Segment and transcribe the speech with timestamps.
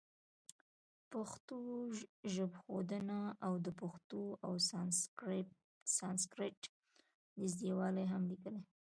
[1.11, 1.57] پښتو
[2.33, 4.53] ژبښودنه او د پښتو او
[5.97, 6.59] سانسکریټ
[7.39, 8.61] نزدېوالی هم لیکلي.